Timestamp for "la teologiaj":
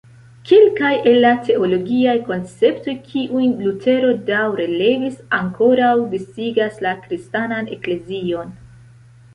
1.25-2.15